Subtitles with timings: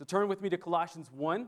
[0.00, 1.46] So turn with me to Colossians 1.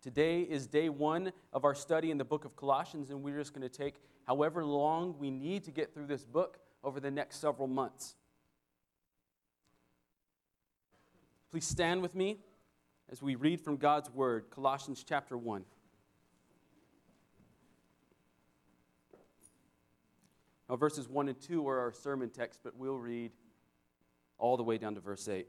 [0.00, 3.52] Today is day one of our study in the book of Colossians, and we're just
[3.52, 7.40] going to take however long we need to get through this book over the next
[7.40, 8.14] several months.
[11.50, 12.38] Please stand with me
[13.10, 15.64] as we read from God's Word, Colossians chapter 1.
[20.70, 23.32] Now, verses 1 and 2 are our sermon text, but we'll read
[24.38, 25.48] all the way down to verse 8.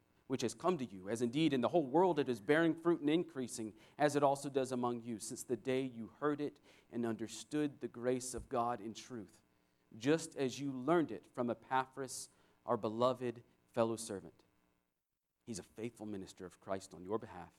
[0.31, 3.01] which has come to you, as indeed in the whole world it is bearing fruit
[3.01, 6.53] and increasing, as it also does among you, since the day you heard it
[6.93, 9.27] and understood the grace of God in truth,
[9.99, 12.29] just as you learned it from Epaphras,
[12.65, 13.41] our beloved
[13.73, 14.31] fellow servant.
[15.45, 17.51] He's a faithful minister of Christ on your behalf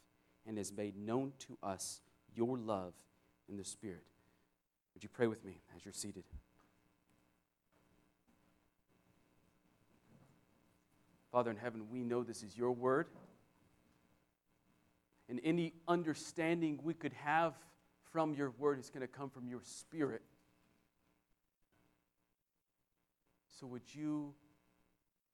[0.47, 2.01] and has made known to us
[2.34, 2.95] your love
[3.51, 4.07] in the Spirit.
[4.95, 6.25] Would you pray with me as you're seated?
[11.33, 13.07] Father in heaven, we know this is your word.
[15.31, 17.55] And any understanding we could have
[18.13, 20.21] from your word is going to come from your spirit.
[23.59, 24.35] So would you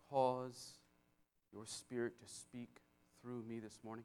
[0.08, 0.74] cause
[1.52, 2.68] your spirit to speak
[3.20, 4.04] through me this morning?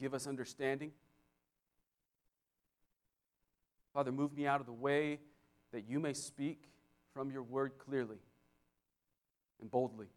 [0.00, 0.90] Give us understanding.
[3.94, 5.20] Father, move me out of the way
[5.72, 6.64] that you may speak
[7.14, 8.16] from your word clearly
[9.62, 10.08] and boldly.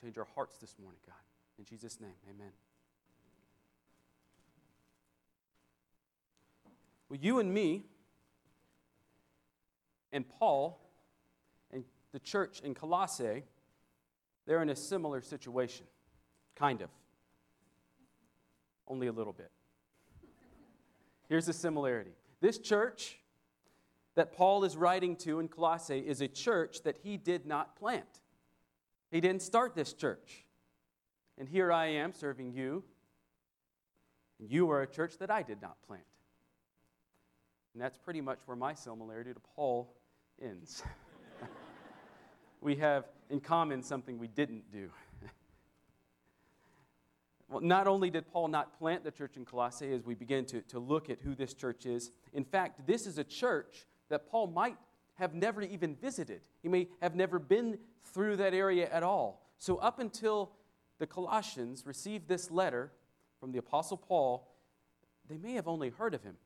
[0.00, 1.14] Change our hearts this morning, God.
[1.58, 2.50] In Jesus' name, amen.
[7.08, 7.84] Well, you and me
[10.10, 10.80] and Paul
[11.70, 13.44] and the church in Colossae,
[14.46, 15.86] they're in a similar situation.
[16.56, 16.88] Kind of.
[18.88, 19.50] Only a little bit.
[21.28, 22.12] Here's the similarity.
[22.40, 23.18] This church
[24.14, 28.20] that Paul is writing to in Colossae is a church that he did not plant.
[29.10, 30.44] He didn't start this church.
[31.38, 32.84] And here I am serving you,
[34.38, 36.04] and you are a church that I did not plant.
[37.74, 39.94] And that's pretty much where my similarity to Paul
[40.40, 40.82] ends.
[42.60, 44.90] we have in common something we didn't do.
[47.48, 50.60] well, not only did Paul not plant the church in Colossae as we begin to,
[50.62, 54.46] to look at who this church is, in fact, this is a church that Paul
[54.48, 54.76] might
[55.14, 56.42] have never even visited.
[56.62, 59.42] He may have never been through that area at all.
[59.58, 60.52] So, up until
[60.98, 62.92] the Colossians received this letter
[63.40, 64.54] from the Apostle Paul,
[65.30, 66.36] they may have only heard of him.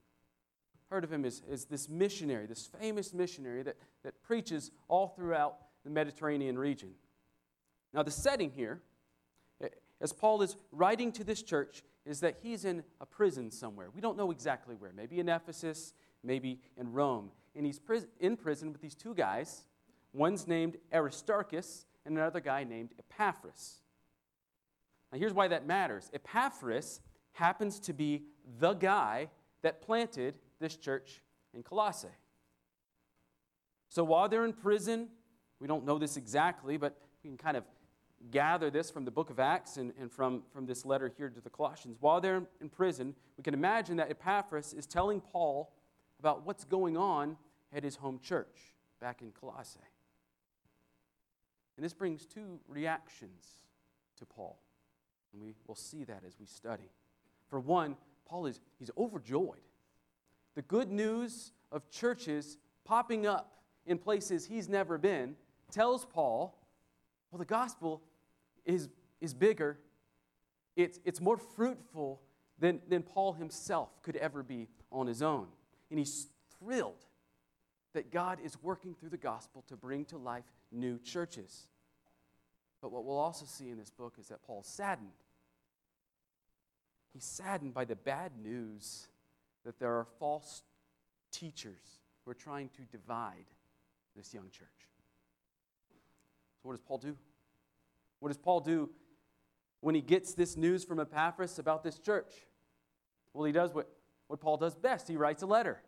[0.91, 5.57] Heard of him as, as this missionary, this famous missionary that, that preaches all throughout
[5.83, 6.91] the Mediterranean region.
[7.93, 8.81] Now, the setting here,
[9.61, 13.89] eh, as Paul is writing to this church, is that he's in a prison somewhere.
[13.93, 14.93] We don't know exactly where.
[14.93, 15.95] Maybe in Ephesus,
[16.27, 17.81] maybe in Rome and he's
[18.21, 19.65] in prison with these two guys.
[20.13, 23.81] One's named Aristarchus, and another guy named Epaphras.
[25.11, 27.01] Now, here's why that matters Epaphras
[27.33, 28.23] happens to be
[28.61, 29.31] the guy
[29.63, 31.23] that planted this church
[31.55, 32.09] in Colossae.
[33.89, 35.09] So while they're in prison,
[35.61, 37.65] we don't know this exactly, but we can kind of
[38.31, 41.41] gather this from the book of Acts and, and from, from this letter here to
[41.41, 41.97] the Colossians.
[42.01, 45.73] While they're in prison, we can imagine that Epaphras is telling Paul
[46.19, 47.37] about what's going on
[47.73, 49.81] at his home church back in Colossae.
[51.77, 53.45] And this brings two reactions
[54.19, 54.59] to Paul.
[55.33, 56.91] And we will see that as we study.
[57.49, 57.97] For one,
[58.27, 59.61] Paul is he's overjoyed.
[60.55, 63.53] The good news of churches popping up
[63.85, 65.37] in places he's never been
[65.71, 66.59] tells Paul,
[67.31, 68.03] well, the gospel
[68.65, 68.89] is,
[69.21, 69.79] is bigger,
[70.77, 72.23] it's, it's more fruitful
[72.59, 75.47] than, than Paul himself could ever be on his own.
[75.91, 76.27] And he's
[76.59, 77.05] thrilled
[77.95, 81.69] that God is working through the gospel to bring to life new churches.
[82.83, 85.11] But what we'll also see in this book is that Paul's saddened.
[87.13, 89.09] He's saddened by the bad news
[89.65, 90.63] that there are false
[91.33, 93.47] teachers who are trying to divide
[94.15, 94.69] this young church.
[96.63, 97.17] So, what does Paul do?
[98.21, 98.91] What does Paul do
[99.81, 102.33] when he gets this news from Epaphras about this church?
[103.33, 103.89] Well, he does what,
[104.29, 105.81] what Paul does best he writes a letter.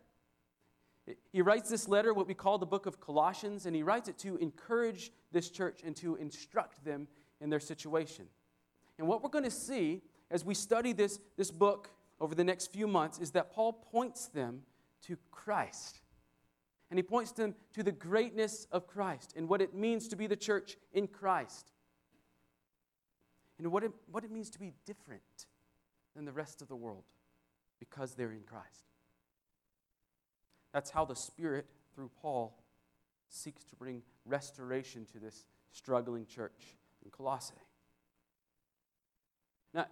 [1.33, 4.19] He writes this letter, what we call the book of Colossians, and he writes it
[4.19, 7.09] to encourage this church and to instruct them
[7.41, 8.27] in their situation.
[8.99, 11.89] And what we're going to see as we study this, this book
[12.21, 14.63] over the next few months is that Paul points them
[15.07, 16.01] to Christ.
[16.91, 20.27] And he points them to the greatness of Christ and what it means to be
[20.27, 21.73] the church in Christ.
[23.59, 25.47] And what it, what it means to be different
[26.15, 27.05] than the rest of the world
[27.79, 28.85] because they're in Christ.
[30.73, 32.57] That's how the Spirit, through Paul,
[33.29, 37.55] seeks to bring restoration to this struggling church in Colossae.
[39.75, 39.87] Now,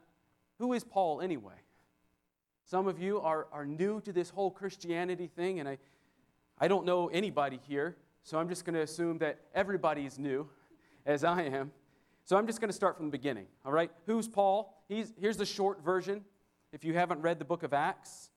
[0.58, 1.54] who is Paul anyway?
[2.64, 5.78] Some of you are, are new to this whole Christianity thing, and I,
[6.58, 10.48] I don't know anybody here, so I'm just going to assume that everybody is new,
[11.04, 11.70] as I am.
[12.24, 13.90] So I'm just going to start from the beginning, all right?
[14.06, 14.82] Who's Paul?
[14.88, 16.24] He's, here's the short version.
[16.76, 18.28] If you haven't read the book of Acts,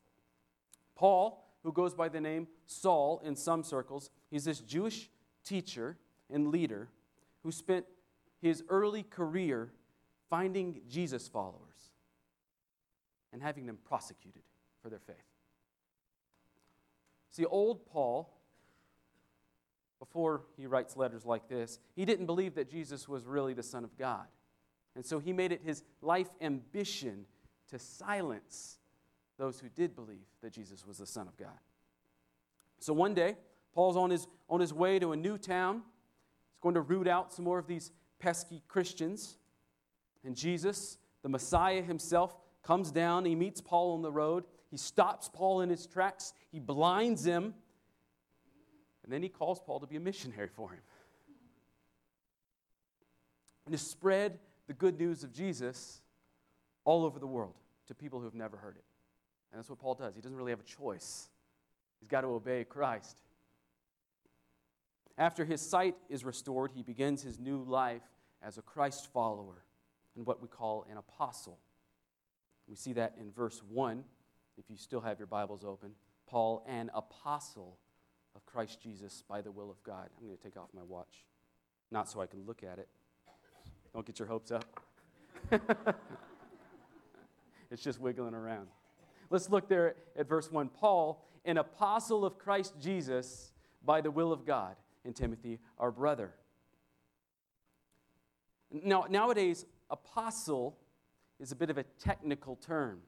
[0.95, 5.09] Paul, who goes by the name Saul in some circles, he's this Jewish
[5.43, 5.97] teacher
[6.31, 6.87] and leader
[7.43, 7.85] who spent
[8.41, 9.73] his early career
[10.29, 11.91] finding Jesus followers
[13.33, 14.43] and having them prosecuted
[14.81, 15.17] for their faith.
[17.31, 18.33] See, old Paul,
[19.99, 23.83] before he writes letters like this, he didn't believe that Jesus was really the Son
[23.83, 24.27] of God.
[24.95, 27.25] And so he made it his life ambition
[27.69, 28.77] to silence
[29.37, 31.57] those who did believe that Jesus was the Son of God.
[32.79, 33.35] So one day,
[33.73, 35.83] Paul's on his, on his way to a new town.
[36.51, 39.37] He's going to root out some more of these pesky Christians.
[40.25, 43.25] And Jesus, the Messiah himself, comes down.
[43.25, 44.43] He meets Paul on the road.
[44.69, 46.33] He stops Paul in his tracks.
[46.51, 47.53] He blinds him.
[49.03, 50.81] And then he calls Paul to be a missionary for him.
[53.65, 56.01] And to spread the good news of Jesus
[56.89, 57.53] all over the world
[57.85, 58.83] to people who have never heard it.
[59.51, 60.15] And that's what Paul does.
[60.15, 61.29] He doesn't really have a choice,
[61.99, 63.21] he's got to obey Christ.
[65.15, 68.01] After his sight is restored, he begins his new life
[68.41, 69.65] as a Christ follower
[70.15, 71.59] and what we call an apostle.
[72.67, 74.03] We see that in verse 1,
[74.57, 75.91] if you still have your Bibles open.
[76.25, 77.77] Paul, an apostle
[78.33, 80.09] of Christ Jesus by the will of God.
[80.17, 81.25] I'm going to take off my watch,
[81.91, 82.87] not so I can look at it.
[83.93, 84.65] Don't get your hopes up.
[87.71, 88.67] it's just wiggling around.
[89.29, 90.69] Let's look there at verse 1.
[90.69, 93.51] Paul, an apostle of Christ Jesus
[93.83, 94.75] by the will of God,
[95.05, 96.33] and Timothy, our brother.
[98.71, 100.77] Now, nowadays, apostle
[101.39, 102.99] is a bit of a technical term.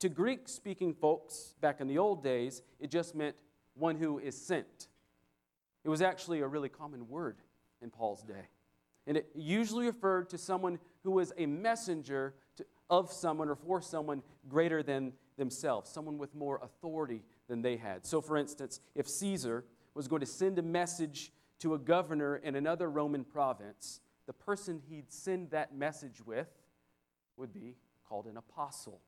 [0.00, 3.36] To Greek speaking folks back in the old days, it just meant
[3.74, 4.88] one who is sent.
[5.84, 7.36] It was actually a really common word
[7.82, 8.48] in Paul's day.
[9.06, 12.34] And it usually referred to someone who was a messenger
[12.88, 18.06] of someone or for someone greater than themselves, someone with more authority than they had.
[18.06, 22.54] So, for instance, if Caesar was going to send a message to a governor in
[22.54, 26.48] another Roman province, the person he'd send that message with
[27.36, 27.76] would be
[28.08, 29.00] called an apostle.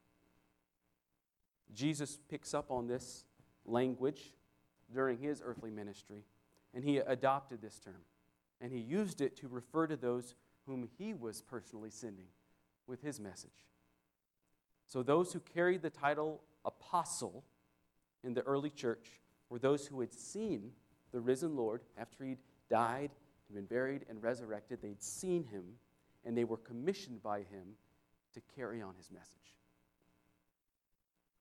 [1.75, 3.25] Jesus picks up on this
[3.65, 4.35] language
[4.93, 6.25] during his earthly ministry,
[6.75, 8.03] and he adopted this term.
[8.61, 10.35] And he used it to refer to those
[10.67, 12.27] whom he was personally sending
[12.89, 13.67] with his message.
[14.87, 17.45] So, those who carried the title apostle
[18.25, 19.21] in the early church
[19.51, 20.73] were those who had seen
[21.13, 22.39] the risen Lord after he'd
[22.71, 23.11] died,
[23.49, 24.81] and been buried, and resurrected.
[24.83, 25.65] They'd seen him,
[26.25, 27.77] and they were commissioned by him
[28.35, 29.55] to carry on his message.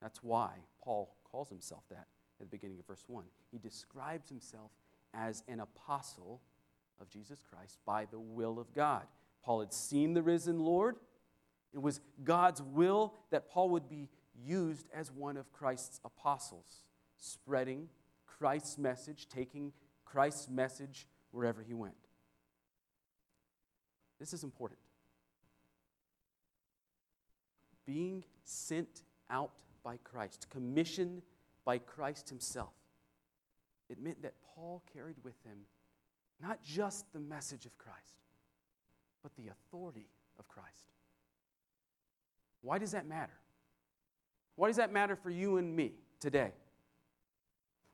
[0.01, 0.51] That's why
[0.83, 2.07] Paul calls himself that
[2.39, 3.23] at the beginning of verse 1.
[3.51, 4.71] He describes himself
[5.13, 6.41] as an apostle
[7.01, 9.03] of Jesus Christ by the will of God.
[9.43, 10.97] Paul had seen the risen Lord.
[11.73, 14.09] It was God's will that Paul would be
[14.45, 16.83] used as one of Christ's apostles,
[17.17, 17.89] spreading
[18.25, 19.73] Christ's message, taking
[20.05, 21.95] Christ's message wherever he went.
[24.19, 24.79] This is important.
[27.85, 29.51] Being sent out
[29.83, 31.21] by Christ, commissioned
[31.63, 32.73] by Christ himself.
[33.89, 35.59] It meant that Paul carried with him
[36.41, 38.21] not just the message of Christ,
[39.23, 40.07] but the authority
[40.39, 40.91] of Christ.
[42.67, 43.31] Why does that matter?
[44.57, 46.51] Why does that matter for you and me today?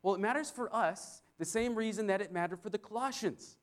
[0.02, 3.58] Well, it matters for us the same reason that it mattered for the Colossians.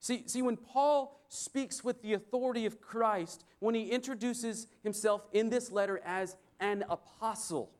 [0.00, 5.48] See, see, when Paul speaks with the authority of Christ, when he introduces himself in
[5.48, 7.70] this letter as an apostle,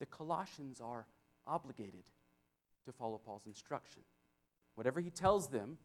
[0.00, 1.06] the Colossians are
[1.46, 2.02] obligated
[2.84, 4.02] to follow Paul's instruction.
[4.74, 5.78] Whatever he tells them,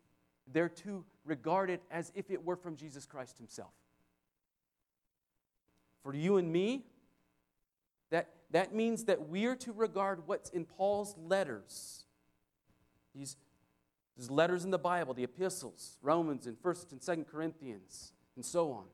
[0.52, 3.70] they're to regard it as if it were from Jesus Christ himself.
[6.04, 6.86] For you and me,
[8.10, 12.06] that, that means that we're to regard what's in Paul's letters,
[13.14, 13.36] these
[14.16, 18.72] There's letters in the Bible, the epistles, Romans and 1st and 2nd Corinthians, and so
[18.72, 18.86] on.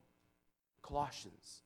[0.81, 1.61] Colossians.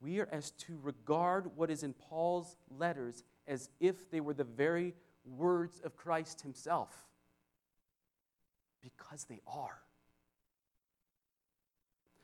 [0.00, 4.44] We are as to regard what is in Paul's letters as if they were the
[4.44, 6.94] very words of Christ himself.
[8.82, 9.78] Because they are.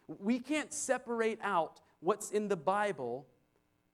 [0.06, 3.26] We can't separate out what's in the Bible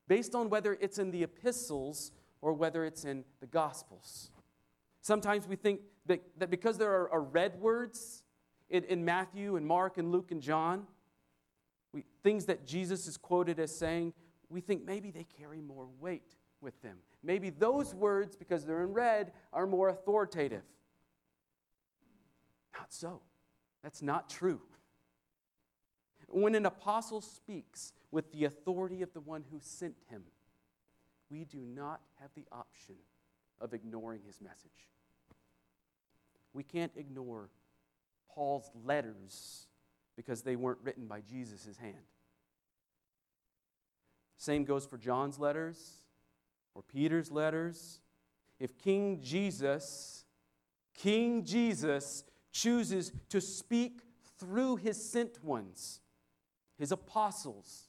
[0.09, 4.31] based on whether it's in the epistles or whether it's in the Gospels.
[5.03, 8.23] Sometimes we think that, that because there are, are red words
[8.71, 10.87] in, in, Matthew and Mark and Luke and John,
[11.93, 14.13] we, things that Jesus is quoted as saying,
[14.49, 16.99] we think maybe they carry more weight with them.
[17.23, 20.63] Maybe those words, because they're in red, are more authoritative.
[22.75, 23.21] Not so.
[23.83, 24.61] That's not true.
[26.29, 30.23] When an apostle speaks with the authority of the one who sent him,
[31.31, 32.97] we do not have the option
[33.61, 34.89] of ignoring his message.
[36.53, 37.51] We can't ignore
[38.35, 39.67] Paul's letters
[40.17, 41.95] because they weren't written by Jesus' hand.
[44.37, 46.05] Same goes for John's letters
[46.75, 48.01] or Peter's letters.
[48.61, 50.25] If King Jesus,
[50.95, 54.03] King Jesus, chooses to speak
[54.39, 56.01] through his sent ones,
[56.79, 57.89] his apostles,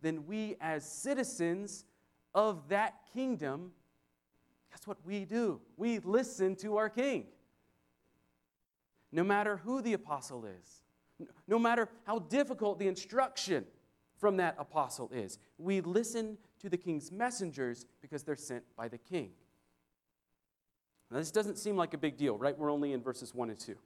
[0.00, 1.84] then we as citizens
[2.34, 3.72] of that kingdom,
[4.70, 5.60] guess what we do?
[5.76, 7.26] We listen to our king.
[9.12, 10.82] No matter who the apostle is,
[11.46, 13.64] no matter how difficult the instruction
[14.18, 18.98] from that apostle is, we listen to the king's messengers because they're sent by the
[18.98, 19.30] king.
[21.10, 22.56] Now, this doesn't seem like a big deal, right?
[22.56, 23.76] We're only in verses 1 and 2.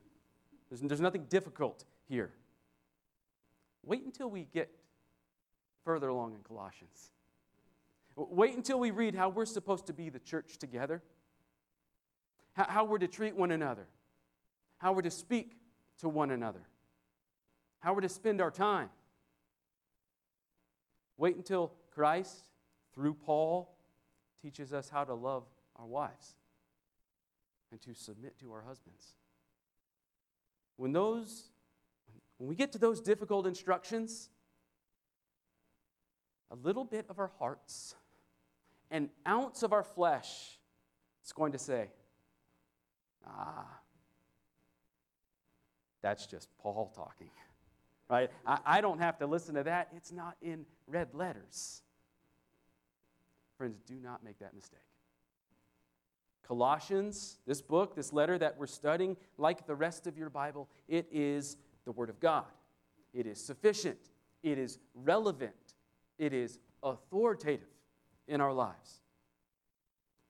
[0.68, 2.30] There's, there's nothing difficult here.
[3.86, 4.68] Wait until we get
[5.84, 7.10] further along in Colossians.
[8.16, 11.02] Wait until we read how we're supposed to be the church together,
[12.54, 13.86] how, we're to treat one another,
[14.78, 15.52] how we're to speak
[15.98, 16.62] to one another,
[17.80, 18.88] how we're to spend our time.
[21.18, 22.48] Wait until Christ,
[22.94, 23.76] through Paul,
[24.42, 25.44] teaches us how to love
[25.76, 26.34] our wives
[27.70, 29.16] and to submit to our husbands.
[30.76, 31.50] When those
[32.38, 34.28] when we get to those difficult instructions,
[36.50, 37.94] a little bit of our hearts,
[38.90, 40.58] an ounce of our flesh
[41.24, 41.90] is going to say,
[43.26, 43.66] ah,
[46.02, 47.30] that's just Paul talking.
[48.08, 48.30] Right?
[48.46, 49.88] I, I don't have to listen to that.
[49.96, 51.82] It's not in red letters.
[53.58, 54.78] Friends, do not make that mistake.
[56.46, 61.08] Colossians, this book, this letter that we're studying, like the rest of your Bible, it
[61.10, 62.44] is the Word of God.
[63.14, 64.10] It is sufficient,
[64.42, 65.54] it is relevant,
[66.18, 67.68] it is authoritative
[68.28, 69.00] in our lives.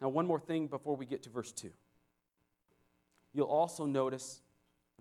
[0.01, 1.71] Now, one more thing before we get to verse 2.
[3.33, 4.43] You'll also notice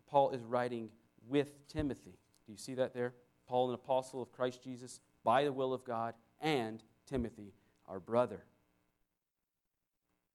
[0.07, 0.89] Paul is writing
[1.27, 2.17] with Timothy.
[2.45, 3.13] Do you see that there?
[3.47, 7.53] Paul, an apostle of Christ Jesus by the will of God, and Timothy,
[7.87, 8.43] our brother.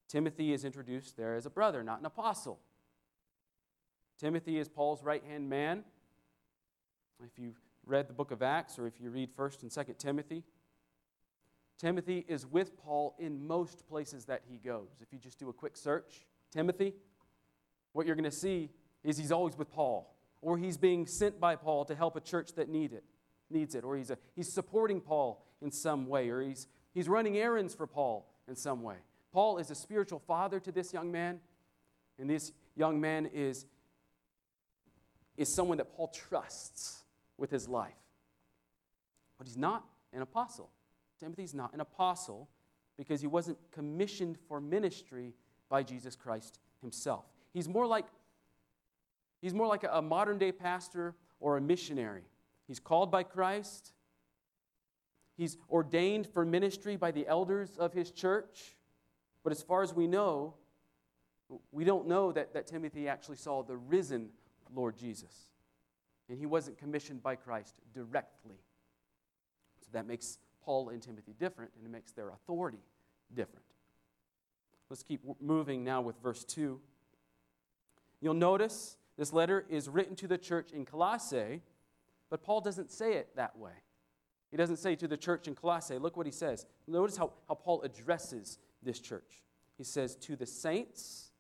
[0.08, 2.58] Timothy is introduced there as a brother, not an apostle.
[4.18, 5.84] Timothy is Paul's right hand man,
[7.24, 10.44] if you've read the book of Acts or if you read 1st and 2nd Timothy,
[11.78, 15.00] Timothy is with Paul in most places that he goes.
[15.00, 16.94] If you just do a quick search, Timothy,
[17.92, 18.70] what you're going to see
[19.02, 22.52] is he's always with Paul, or he's being sent by Paul to help a church
[22.54, 23.04] that need it,
[23.48, 27.38] needs it, or he's, a, he's supporting Paul in some way, or he's, he's running
[27.38, 28.96] errands for Paul in some way.
[29.32, 31.40] Paul is a spiritual father to this young man,
[32.18, 33.64] and this young man is,
[35.38, 37.00] is someone that Paul trusts
[37.40, 37.94] with his life.
[39.38, 40.70] But he's not an apostle.
[41.18, 42.49] Timothy's not an apostle
[42.97, 45.35] because he wasn't commissioned for ministry
[45.68, 47.25] by Jesus Christ himself.
[47.52, 48.06] He's more like
[49.40, 52.25] he's more like a modern day pastor or a missionary.
[52.68, 53.92] He's called by Christ.
[55.37, 58.76] He's ordained for ministry by the elders of his church.
[59.42, 60.54] But as far as we know,
[61.73, 64.28] we don't know that, that Timothy actually saw the risen
[64.75, 65.50] Lord Jesus
[66.30, 68.56] and he wasn't commissioned by Christ directly.
[69.80, 72.78] So that makes Paul and Timothy different, and it makes their authority
[73.34, 73.64] different.
[74.88, 76.80] Let's keep moving now with verse 2.
[78.20, 81.62] You'll notice this letter is written to the church in Colossae,
[82.30, 83.72] but Paul doesn't say it that way.
[84.52, 85.99] He doesn't say to the church in Colossae.
[85.99, 86.66] Look what he says.
[86.87, 89.42] Notice how, how Paul addresses this church.
[89.78, 91.30] He says, To the saints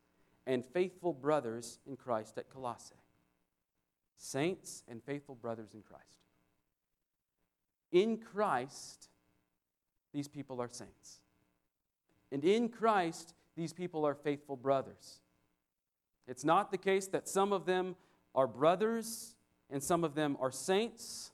[0.46, 2.99] and faithful brothers in Christ at Colossae
[4.20, 6.04] saints and faithful brothers in Christ.
[7.90, 9.08] In Christ,
[10.12, 11.20] these people are saints.
[12.30, 15.20] And in Christ, these people are faithful brothers.
[16.28, 17.96] It's not the case that some of them
[18.34, 19.34] are brothers
[19.70, 21.32] and some of them are saints.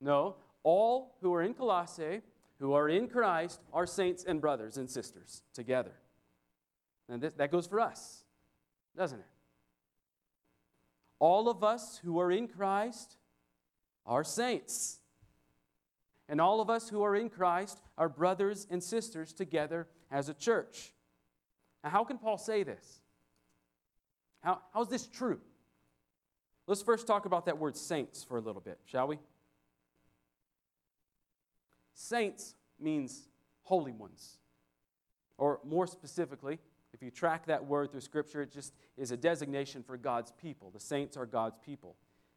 [0.00, 2.20] No, all who are in Colossae,
[2.58, 5.92] who are in Christ, are saints and brothers and sisters together.
[7.08, 8.24] And that goes for us,
[8.96, 9.26] doesn't it?
[11.18, 13.16] All of us who are in Christ
[14.04, 14.98] are saints.
[16.28, 20.34] And all of us who are in Christ are brothers and sisters together as a
[20.34, 20.92] church.
[21.84, 23.00] Now, how can Paul say this?
[24.42, 25.40] How, how is this true?
[26.66, 29.18] Let's first talk about that word saints for a little bit, shall we?
[31.94, 33.28] Saints means
[33.62, 34.38] holy ones.
[35.38, 36.58] Or more specifically,
[36.96, 40.70] if you track that word through Scripture, it just is a designation for God's people.
[40.70, 41.94] The saints are God's people.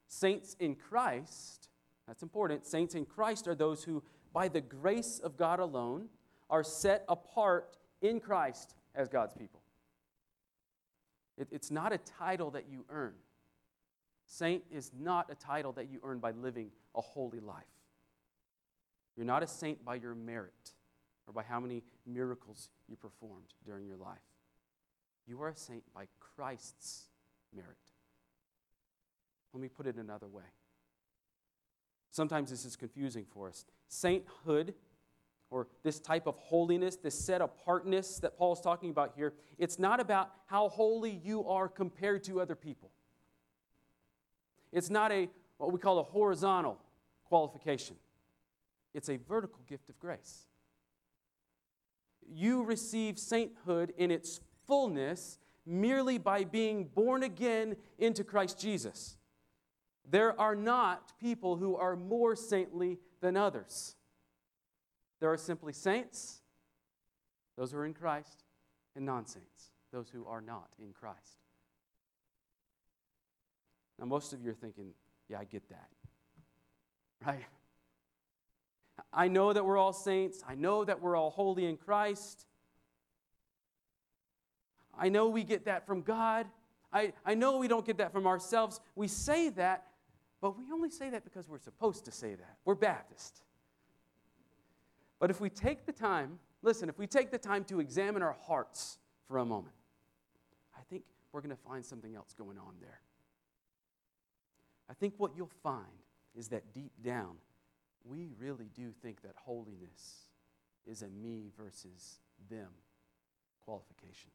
[0.10, 1.70] Saints in Christ,
[2.06, 2.66] that's important.
[2.66, 6.10] Saints in Christ are those who, by the grace of God alone,
[6.50, 9.62] are set apart in Christ as God's people.
[11.38, 13.14] It, it's not a title that you earn.
[14.26, 17.64] Saint is not a title that you earn by living a holy life.
[19.16, 20.74] You're not a saint by your merit
[21.28, 24.18] or by how many miracles you performed during your life.
[25.30, 27.04] You are a saint by Christ's
[27.56, 27.78] merit.
[29.54, 30.44] Let me put it another way.
[32.10, 33.64] Sometimes this is confusing for us.
[33.88, 34.74] Sainthood,
[35.52, 39.78] or this type of holiness, this set apartness that Paul is talking about here, it's
[39.78, 42.90] not about how holy you are compared to other people.
[44.72, 46.80] It's not a what we call a horizontal
[47.26, 47.98] qualification.
[48.96, 50.48] It's a vertical gift of grace.
[52.28, 59.18] You receive sainthood in its fullness merely by being born again into Christ Jesus.
[60.10, 63.96] There are not people who are more saintly than others.
[65.20, 66.40] There are simply saints,
[67.58, 68.46] those who are in Christ,
[68.96, 71.44] and non saints, those who are not in Christ.
[74.00, 74.92] Now, most of you are thinking,
[75.28, 75.90] yeah, I get that.
[77.28, 77.44] Right?
[79.12, 80.42] I know that we're all saints.
[80.48, 82.46] I know that we're all holy in Christ.
[85.00, 86.46] I know we get that from God.
[86.92, 88.82] I, I know we don't get that from ourselves.
[88.96, 89.86] We say that,
[90.42, 92.58] but we only say that because we're supposed to say that.
[92.66, 93.42] We're Baptist.
[95.20, 98.36] But if we take the time, listen, if we take the time to examine our
[98.48, 99.76] hearts for a moment,
[100.78, 103.02] I think we're going to find something else going on there.
[104.90, 105.86] I think what you'll find
[106.36, 107.36] is that deep down,
[108.04, 110.30] we really do think that holiness
[110.88, 112.70] is a me versus them
[113.64, 114.32] qualification.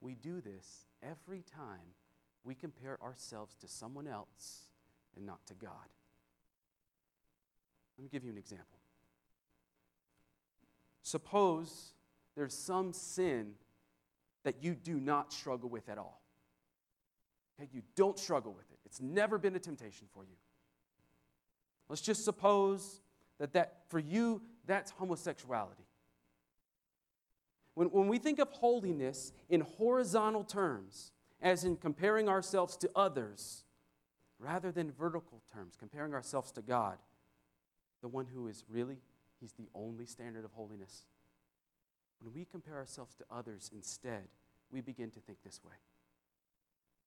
[0.00, 1.94] We do this every time
[2.44, 4.66] we compare ourselves to someone else
[5.16, 5.70] and not to God.
[7.98, 8.78] Let me give you an example.
[11.02, 11.92] Suppose
[12.34, 13.52] there's some sin
[14.44, 16.22] that you do not struggle with at all.
[17.58, 18.78] Okay, you don't struggle with it.
[18.86, 20.36] It's never been a temptation for you.
[21.90, 23.00] Let's just suppose
[23.38, 25.82] that, that for you, that's homosexuality.
[27.80, 33.64] When, when we think of holiness in horizontal terms, as in comparing ourselves to others,
[34.38, 36.98] rather than vertical terms, comparing ourselves to God,
[38.02, 38.98] the one who is really,
[39.40, 41.06] He's the only standard of holiness.
[42.20, 44.28] When we compare ourselves to others instead,
[44.70, 45.76] we begin to think this way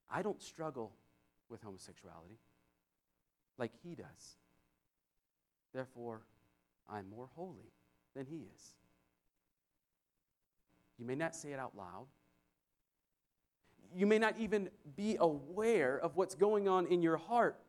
[0.09, 0.93] I don't struggle
[1.49, 2.39] with homosexuality
[3.59, 4.38] like He does.
[5.71, 6.21] Therefore,
[6.89, 7.73] I'm more holy
[8.15, 8.73] than He is.
[10.97, 12.08] You may not say it out loud.
[13.95, 17.60] You may not even be aware of what's going on in your heart.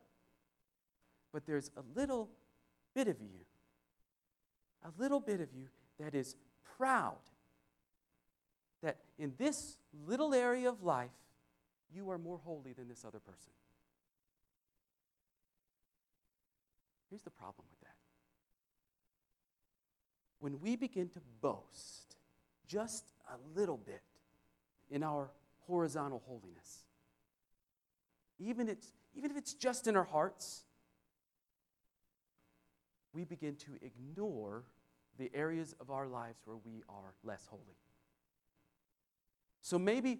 [1.31, 2.29] But there's a little
[2.93, 3.45] bit of you,
[4.83, 5.67] a little bit of you
[5.99, 6.35] that is
[6.77, 7.17] proud
[8.81, 11.09] that in this little area of life,
[11.93, 13.51] you are more holy than this other person.
[17.09, 17.95] Here's the problem with that.
[20.39, 22.15] When we begin to boast
[22.67, 24.01] just a little bit
[24.89, 25.31] in our
[25.67, 26.85] horizontal holiness,
[28.39, 30.65] even, it's, even if it's just in our hearts,
[33.13, 34.63] we begin to ignore
[35.17, 37.77] the areas of our lives where we are less holy.
[39.61, 40.19] So maybe,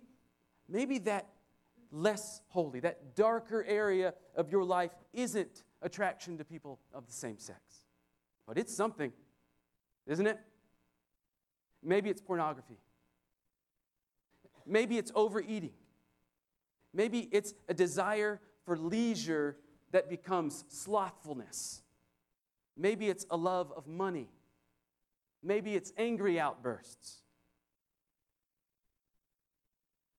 [0.70, 1.28] maybe that
[1.92, 7.38] less holy, that darker area of your life isn't attraction to people of the same
[7.38, 7.60] sex.
[8.48, 9.12] But it's something,
[10.08, 10.40] isn't it?
[11.84, 12.78] Maybe it's pornography.
[14.66, 15.74] Maybe it's overeating.
[16.94, 19.58] Maybe it's a desire for leisure
[19.92, 21.82] that becomes slothfulness.
[22.78, 24.30] Maybe it's a love of money.
[25.44, 27.22] Maybe it's angry outbursts.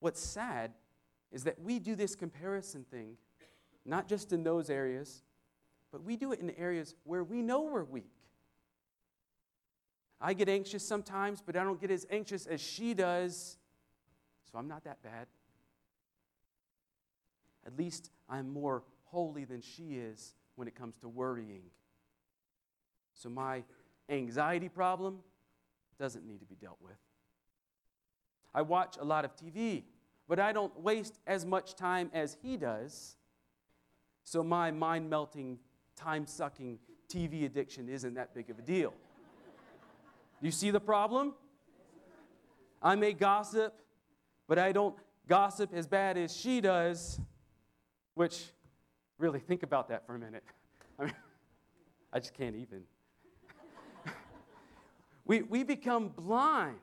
[0.07, 0.71] what's sad
[1.33, 3.17] is that we do this comparison thing,
[3.85, 5.25] not just in those areas,
[5.91, 8.13] but we do it in areas where we know we're weak.
[10.21, 13.59] I get anxious sometimes, but I don't get as anxious as she does,
[14.59, 15.27] I'm not that bad.
[17.67, 21.63] At least I'm more holy than she is when it comes to worrying.
[23.15, 23.65] So my
[24.09, 25.19] anxiety problem
[25.99, 26.97] doesn't need to be dealt with.
[28.55, 29.85] I watch a lot of TV,
[30.29, 33.17] but I don't waste as much time as he does.
[34.25, 35.59] So my mind melting,
[35.95, 38.93] time sucking TV addiction isn't that big of a deal.
[40.41, 41.35] You see the problem?
[42.83, 43.75] I may gossip,
[44.49, 44.95] but I don't
[45.29, 47.21] gossip as bad as she does,
[48.15, 48.45] which,
[49.19, 50.45] really, think about that for a minute.
[50.99, 51.15] I mean,
[52.13, 52.83] I just can't even.
[55.25, 56.79] we, we become blind.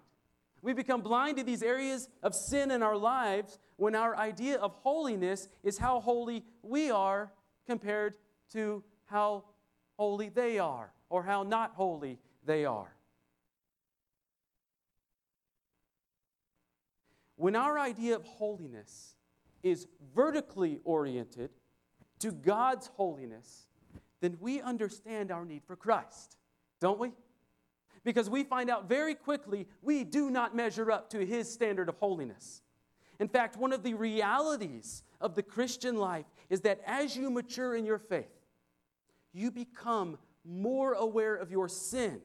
[0.62, 4.73] We become blind to these areas of sin in our lives when our idea of
[4.76, 7.32] holiness is how holy we are
[7.67, 8.13] compared
[8.54, 9.43] to how
[9.97, 12.92] holy they are or how not holy they are.
[17.43, 19.15] When our idea of holiness
[19.63, 21.49] is vertically oriented
[22.19, 23.67] to God's holiness,
[24.21, 26.38] then we understand our need for Christ,
[26.79, 27.12] don't we?
[28.06, 31.97] Because we find out very quickly we do not measure up to his standard of
[31.97, 32.62] holiness.
[33.19, 37.75] In fact, one of the realities of the Christian life is that as you mature
[37.75, 38.39] in your faith,
[39.34, 42.21] you become more aware of your sin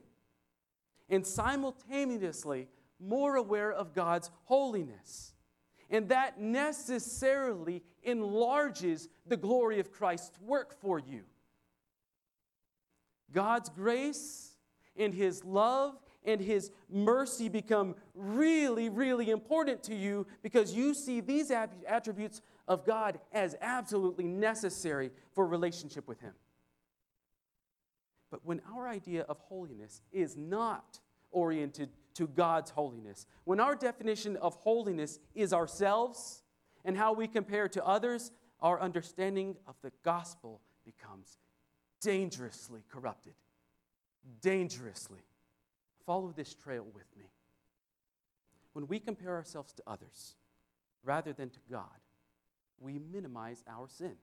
[1.11, 2.69] and simultaneously
[3.01, 5.35] more aware of God's holiness.
[5.91, 11.23] And that necessarily enlarges the glory of Christ's work for you.
[13.33, 14.55] God's grace
[14.97, 21.21] and His love and His mercy become really, really important to you because you see
[21.21, 26.35] these attributes of God as absolutely necessary for relationship with Him.
[28.31, 33.27] But when our idea of holiness is not oriented to God's holiness.
[33.45, 36.43] When our definition of holiness is ourselves
[36.85, 41.39] and how we compare to others, our understanding of the gospel becomes
[42.01, 43.35] dangerously corrupted.
[44.43, 45.21] Dangerously.
[46.07, 47.27] Follow this trail with me.
[48.73, 50.35] When we compare ourselves to others
[51.05, 52.01] rather than to God,
[52.81, 54.17] we minimize our sin.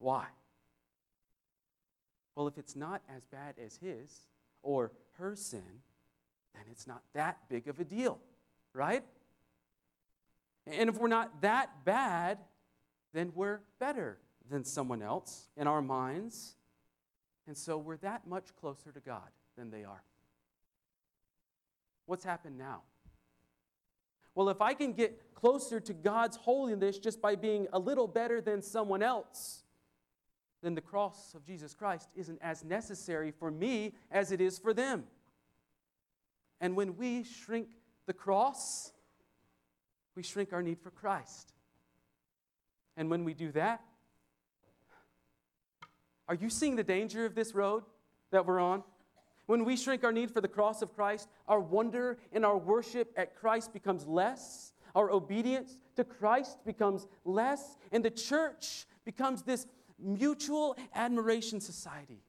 [0.00, 0.26] Why?
[2.34, 4.26] Well, if it's not as bad as his
[4.62, 5.80] or her sin,
[6.54, 8.18] then it's not that big of a deal,
[8.72, 9.04] right?
[10.66, 12.38] And if we're not that bad,
[13.12, 14.18] then we're better
[14.50, 16.56] than someone else in our minds.
[17.46, 20.02] And so we're that much closer to God than they are.
[22.06, 22.82] What's happened now?
[24.34, 28.40] Well, if I can get closer to God's holiness just by being a little better
[28.40, 29.62] than someone else,
[30.62, 34.74] then the cross of Jesus Christ isn't as necessary for me as it is for
[34.74, 35.04] them.
[36.64, 37.68] And when we shrink
[38.06, 38.90] the cross,
[40.16, 41.52] we shrink our need for Christ.
[42.96, 43.82] And when we do that,
[46.26, 47.82] are you seeing the danger of this road
[48.30, 48.82] that we're on?
[49.44, 53.12] When we shrink our need for the cross of Christ, our wonder and our worship
[53.14, 59.66] at Christ becomes less, our obedience to Christ becomes less, and the church becomes this
[59.98, 62.22] mutual admiration society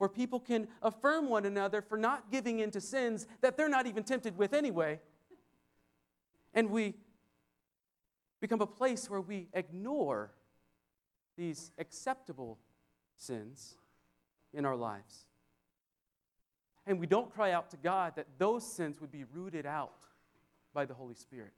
[0.00, 3.86] where people can affirm one another for not giving in to sins that they're not
[3.86, 4.98] even tempted with anyway.
[6.54, 6.94] And we
[8.40, 10.30] become a place where we ignore
[11.36, 12.58] these acceptable
[13.18, 13.74] sins
[14.54, 15.26] in our lives.
[16.86, 20.06] And we don't cry out to God that those sins would be rooted out
[20.72, 21.52] by the Holy Spirit.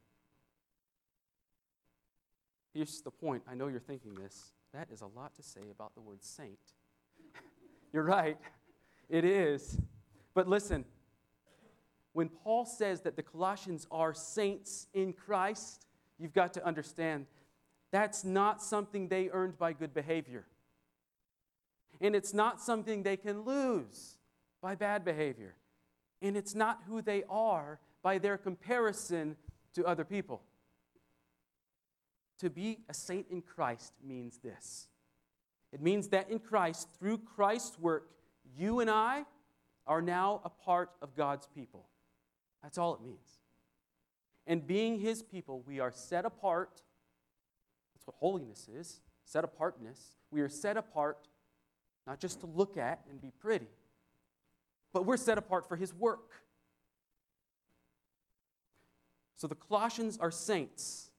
[2.74, 3.44] Here's the point.
[3.48, 4.50] I know you're thinking this.
[4.74, 6.58] That is a lot to say about the word saint.
[7.92, 8.38] You're right,
[9.08, 9.78] it is.
[10.34, 10.84] But listen,
[12.12, 15.86] when Paul says that the Colossians are saints in Christ,
[16.18, 17.26] you've got to understand
[17.90, 20.46] that's not something they earned by good behavior.
[22.00, 24.16] And it's not something they can lose
[24.62, 25.54] by bad behavior.
[26.22, 29.36] And it's not who they are by their comparison
[29.74, 30.42] to other people.
[32.38, 34.88] To be a saint in Christ means this
[35.72, 38.10] it means that in Christ, through Christ's work,
[38.56, 39.24] you and I
[39.86, 41.86] are now a part of God's people.
[42.62, 43.40] That's all it means.
[44.46, 46.82] And being His people, we are set apart.
[47.94, 50.16] That's what holiness is set apartness.
[50.30, 51.28] We are set apart
[52.06, 53.68] not just to look at and be pretty,
[54.92, 56.32] but we're set apart for His work.
[59.36, 61.10] So the Colossians are saints.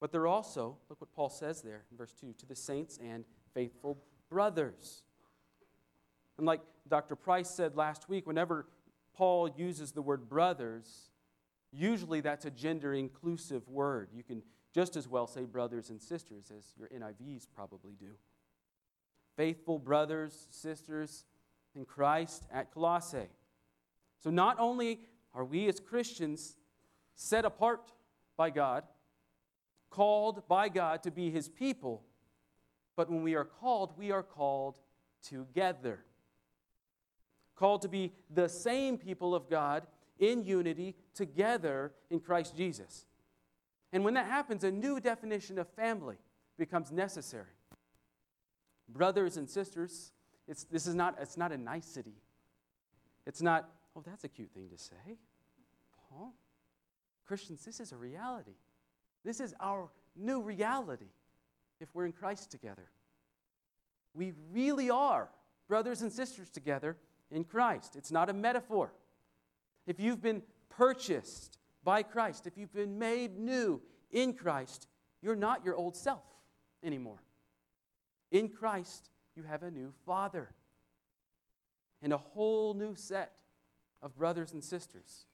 [0.00, 3.24] But they're also, look what Paul says there in verse 2 to the saints and
[3.52, 3.98] faithful
[4.30, 5.02] brothers.
[6.36, 7.16] And like Dr.
[7.16, 8.66] Price said last week, whenever
[9.14, 11.10] Paul uses the word brothers,
[11.72, 14.10] usually that's a gender inclusive word.
[14.14, 18.10] You can just as well say brothers and sisters as your NIVs probably do.
[19.36, 21.24] Faithful brothers, sisters
[21.74, 23.28] in Christ at Colossae.
[24.22, 25.00] So not only
[25.34, 26.56] are we as Christians
[27.14, 27.92] set apart
[28.36, 28.84] by God,
[29.90, 32.02] called by God to be his people,
[32.96, 34.78] but when we are called, we are called
[35.22, 36.00] together.
[37.54, 39.86] Called to be the same people of God
[40.18, 43.06] in unity together in Christ Jesus.
[43.92, 46.16] And when that happens, a new definition of family
[46.58, 47.46] becomes necessary.
[48.88, 50.12] Brothers and sisters,
[50.46, 52.22] it's, this is not, it's not a nicety.
[53.26, 55.18] It's not, oh, that's a cute thing to say.
[56.10, 56.34] Paul,
[57.26, 58.56] Christians, this is a reality.
[59.24, 61.10] This is our new reality
[61.80, 62.90] if we're in Christ together.
[64.14, 65.28] We really are
[65.68, 66.96] brothers and sisters together
[67.30, 67.94] in Christ.
[67.96, 68.92] It's not a metaphor.
[69.86, 74.88] If you've been purchased by Christ, if you've been made new in Christ,
[75.22, 76.24] you're not your old self
[76.82, 77.22] anymore.
[78.30, 80.50] In Christ, you have a new Father
[82.02, 83.32] and a whole new set
[84.02, 85.26] of brothers and sisters.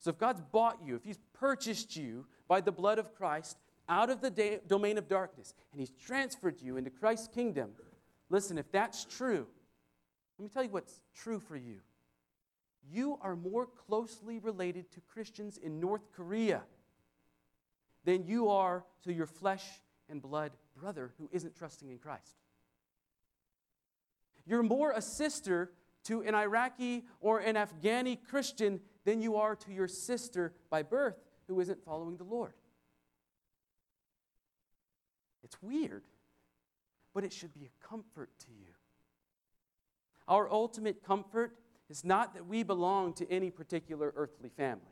[0.00, 3.58] So if God's bought you, if He's purchased you by the blood of Christ
[3.88, 7.70] out of the da- domain of darkness, and He's transferred you into Christ's kingdom,
[8.30, 9.46] listen, if that's true,
[10.38, 11.80] let me tell you what's true for you.
[12.90, 16.62] You are more closely related to Christians in North Korea
[18.04, 19.64] than you are to your flesh
[20.08, 22.36] and blood brother who isn't trusting in Christ.
[24.46, 25.72] You're more a sister
[26.04, 31.16] to an Iraqi or an Afghani Christian than you are to your sister by birth
[31.48, 32.52] who isn't following the Lord.
[35.42, 36.04] It's weird,
[37.14, 38.72] but it should be a comfort to you.
[40.28, 41.56] Our ultimate comfort
[41.88, 44.84] is not that we belong to any particular earthly family.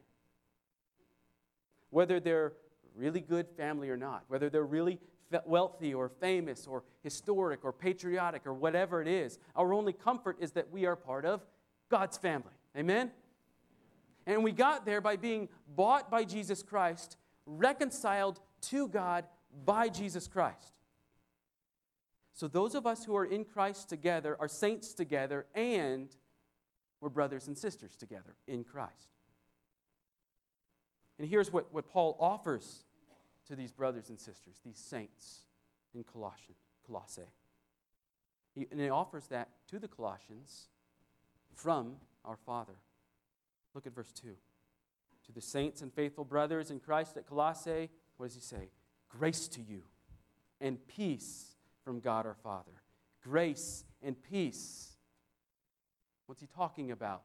[1.90, 2.54] Whether they're
[2.96, 4.98] really good family or not, whether they're really
[5.44, 9.38] wealthy or famous or historic or patriotic or whatever it is.
[9.54, 11.44] Our only comfort is that we are part of
[11.90, 12.52] God's family.
[12.76, 13.10] Amen?
[14.28, 19.24] And we got there by being bought by Jesus Christ, reconciled to God
[19.64, 20.74] by Jesus Christ.
[22.34, 26.14] So, those of us who are in Christ together are saints together, and
[27.00, 29.16] we're brothers and sisters together in Christ.
[31.18, 32.84] And here's what, what Paul offers
[33.48, 35.46] to these brothers and sisters, these saints
[35.94, 36.54] in Colossian,
[36.86, 37.22] Colossae.
[38.54, 40.68] He, and he offers that to the Colossians
[41.54, 42.74] from our Father.
[43.74, 44.28] Look at verse 2.
[45.26, 48.70] To the saints and faithful brothers in Christ at Colossae, what does he say?
[49.08, 49.82] Grace to you
[50.60, 52.82] and peace from God our Father.
[53.22, 54.96] Grace and peace.
[56.26, 57.22] What's he talking about?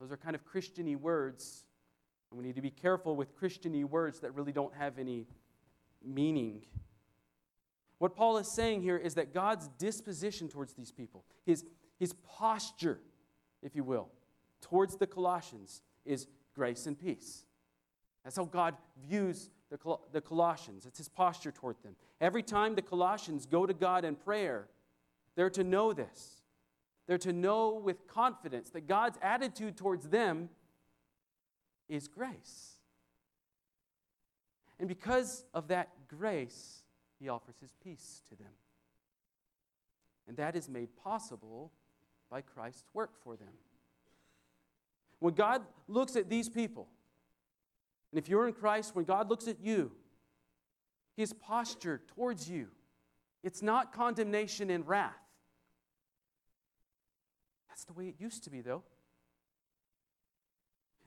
[0.00, 1.64] Those are kind of Christiany words
[2.30, 5.26] and we need to be careful with Christiany words that really don't have any
[6.04, 6.62] meaning.
[7.98, 11.64] What Paul is saying here is that God's disposition towards these people, his,
[11.98, 13.00] his posture,
[13.62, 14.08] if you will,
[14.60, 17.44] towards the Colossians is grace and peace.
[18.24, 18.74] That's how God
[19.08, 20.86] views the, Col- the Colossians.
[20.86, 21.96] It's his posture toward them.
[22.20, 24.68] Every time the Colossians go to God in prayer,
[25.36, 26.42] they're to know this.
[27.06, 30.48] They're to know with confidence that God's attitude towards them
[31.88, 32.74] is grace.
[34.78, 36.82] And because of that grace,
[37.18, 38.52] he offers his peace to them.
[40.28, 41.72] And that is made possible
[42.30, 43.48] by Christ's work for them.
[45.20, 46.88] When God looks at these people,
[48.10, 49.92] and if you're in Christ, when God looks at you,
[51.16, 52.68] his posture towards you,
[53.42, 55.14] it's not condemnation and wrath.
[57.68, 58.82] That's the way it used to be, though.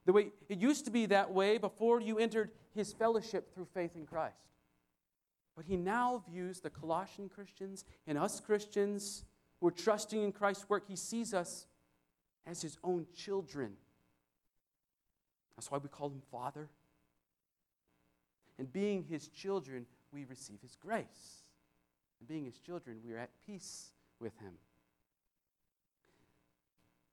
[0.06, 3.96] The way it used to be that way before you entered his fellowship through faith
[3.96, 4.36] in Christ.
[5.56, 9.24] But he now views the Colossian Christians and us Christians
[9.60, 11.68] who are trusting in Christ's work, he sees us
[12.46, 13.74] as his own children.
[15.64, 16.68] That's why we call him Father.
[18.60, 21.46] And being his children, we receive his grace.
[22.20, 24.52] And being his children, we are at peace with him.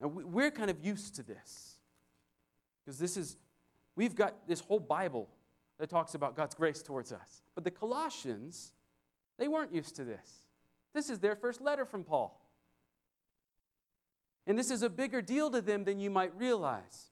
[0.00, 1.76] Now, we're kind of used to this.
[2.84, 3.36] Because this is,
[3.94, 5.28] we've got this whole Bible
[5.78, 7.42] that talks about God's grace towards us.
[7.54, 8.72] But the Colossians,
[9.38, 10.42] they weren't used to this.
[10.92, 12.36] This is their first letter from Paul.
[14.44, 17.10] And this is a bigger deal to them than you might realize.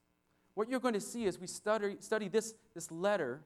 [0.59, 3.43] What you're going to see as we study, study this, this letter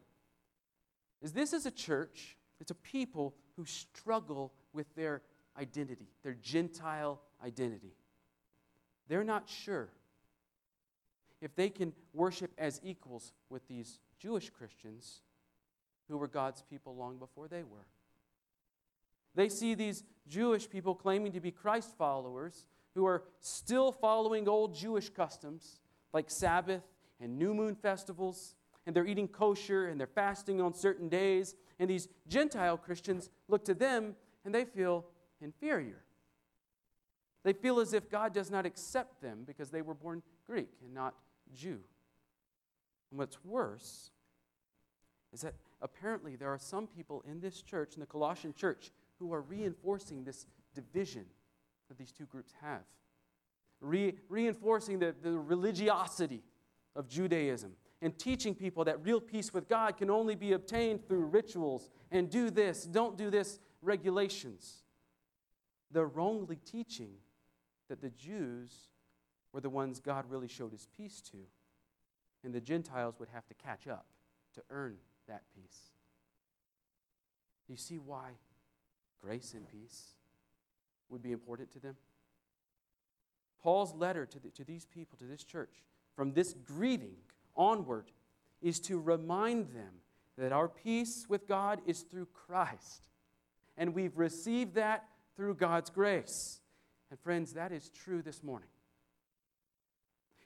[1.21, 5.21] is this is a church, it's a people who struggle with their
[5.59, 7.93] identity, their Gentile identity.
[9.09, 9.91] They're not sure
[11.43, 15.21] if they can worship as equals with these Jewish Christians
[16.09, 17.89] who were God's people long before they were.
[19.35, 24.75] They see these Jewish people claiming to be Christ followers who are still following old
[24.75, 25.83] Jewish customs
[26.15, 26.83] like Sabbath
[27.23, 31.55] and new moon festivals, and they're eating kosher and they're fasting on certain days.
[31.79, 35.07] And these Gentile Christians look to them and they feel
[35.41, 36.03] inferior.
[37.45, 40.93] They feel as if God does not accept them because they were born Greek and
[40.93, 41.15] not
[41.55, 41.79] Jew.
[43.11, 44.11] And what's worse
[45.33, 49.33] is that apparently there are some people in this church, in the Colossian church, who
[49.33, 51.25] are reinforcing this division
[51.89, 52.83] that these two groups have,
[53.81, 56.43] Re- reinforcing the, the religiosity
[56.95, 61.27] of Judaism and teaching people that real peace with God can only be obtained through
[61.27, 64.83] rituals and do this, don't do this regulations.
[65.91, 67.13] They're wrongly teaching
[67.89, 68.89] that the Jews
[69.53, 71.39] were the ones God really showed his peace to,
[72.43, 74.07] and the Gentiles would have to catch up
[74.55, 74.97] to earn
[75.29, 75.93] that peace.
[77.69, 78.31] You see why
[79.23, 80.15] grace and peace
[81.09, 81.97] would be important to them?
[83.63, 85.83] Paul's letter to, the, to these people, to this church,
[86.15, 87.17] from this greeting
[87.57, 88.11] onward,
[88.61, 90.01] is to remind them
[90.39, 93.09] that our peace with God is through Christ.
[93.77, 95.05] And we've received that
[95.37, 96.61] through God's grace.
[97.11, 98.69] And friends, that is true this morning.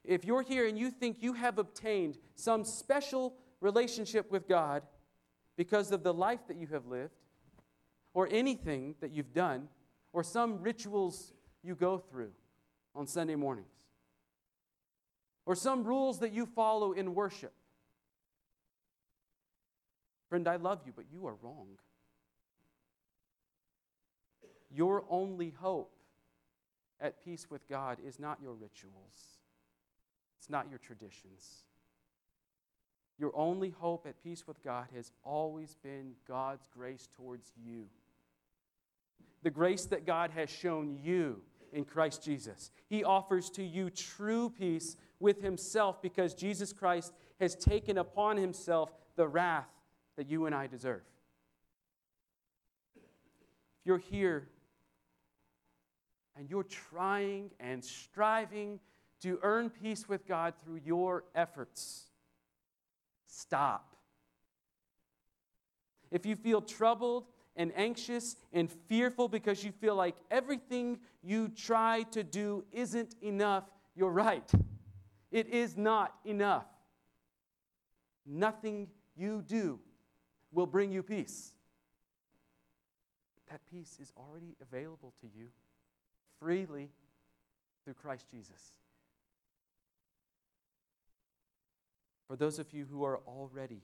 [0.04, 4.82] If you're here and you think you have obtained some special relationship with God
[5.56, 7.14] because of the life that you have lived,
[8.14, 9.68] or anything that you've done,
[10.12, 12.30] or some rituals you go through
[12.94, 13.75] on Sunday mornings,
[15.46, 17.52] or some rules that you follow in worship.
[20.28, 21.78] Friend, I love you, but you are wrong.
[24.74, 25.92] Your only hope
[27.00, 29.38] at peace with God is not your rituals,
[30.38, 31.62] it's not your traditions.
[33.18, 37.86] Your only hope at peace with God has always been God's grace towards you.
[39.42, 41.40] The grace that God has shown you
[41.72, 42.70] in Christ Jesus.
[42.88, 48.90] He offers to you true peace with Himself because Jesus Christ has taken upon Himself
[49.16, 49.68] the wrath
[50.16, 51.02] that you and I deserve.
[52.96, 54.48] If you're here
[56.36, 58.80] and you're trying and striving
[59.22, 62.04] to earn peace with God through your efforts,
[63.26, 63.96] stop.
[66.10, 67.26] If you feel troubled
[67.56, 73.64] and anxious and fearful because you feel like everything you try to do isn't enough,
[73.94, 74.50] you're right.
[75.36, 76.64] It is not enough.
[78.24, 79.78] Nothing you do
[80.50, 81.52] will bring you peace.
[83.50, 85.48] That peace is already available to you
[86.40, 86.88] freely
[87.84, 88.72] through Christ Jesus.
[92.26, 93.82] For those of you who are already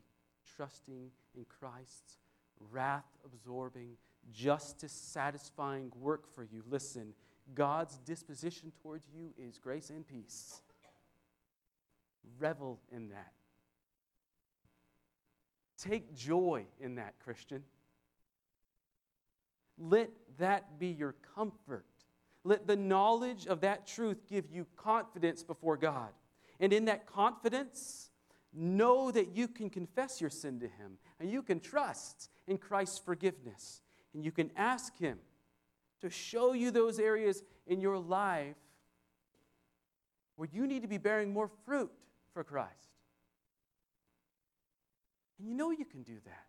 [0.56, 2.16] trusting in Christ's
[2.70, 3.98] wrath absorbing,
[4.32, 7.12] justice satisfying work for you, listen,
[7.54, 10.62] God's disposition towards you is grace and peace.
[12.38, 13.32] Revel in that.
[15.78, 17.64] Take joy in that, Christian.
[19.78, 21.86] Let that be your comfort.
[22.44, 26.10] Let the knowledge of that truth give you confidence before God.
[26.60, 28.10] And in that confidence,
[28.52, 32.98] know that you can confess your sin to Him and you can trust in Christ's
[32.98, 33.82] forgiveness.
[34.14, 35.18] And you can ask Him
[36.00, 38.56] to show you those areas in your life
[40.36, 41.90] where you need to be bearing more fruit
[42.32, 42.70] for Christ.
[45.38, 46.46] And you know you can do that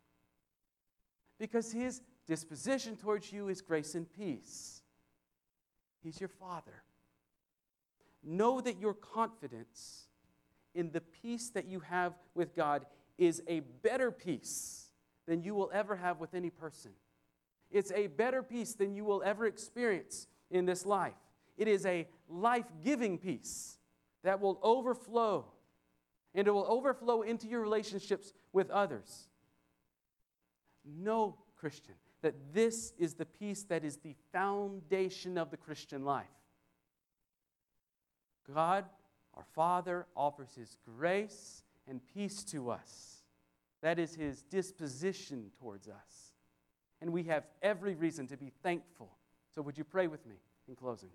[1.39, 4.81] because His disposition towards you is grace and peace.
[6.03, 6.83] He's your Father.
[8.23, 10.07] Know that your confidence
[10.73, 12.85] in the peace that you have with God
[13.17, 14.91] is a better peace
[15.27, 16.91] than you will ever have with any person.
[17.71, 21.13] It's a better peace than you will ever experience in this life.
[21.57, 23.77] It is a life giving peace
[24.23, 25.45] that will overflow,
[26.35, 29.29] and it will overflow into your relationships with others.
[30.85, 36.25] Know, Christian, that this is the peace that is the foundation of the Christian life.
[38.51, 38.85] God,
[39.35, 43.23] our Father, offers His grace and peace to us.
[43.81, 46.33] That is His disposition towards us.
[47.01, 49.11] And we have every reason to be thankful.
[49.53, 50.35] So, would you pray with me
[50.67, 51.09] in closing?